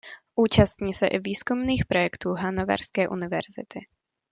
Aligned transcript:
Účastní 0.35 0.93
se 0.93 1.07
i 1.07 1.19
výzkumných 1.19 1.85
projektů 1.85 2.33
hannoverské 2.33 3.09
univerzity. 3.09 3.79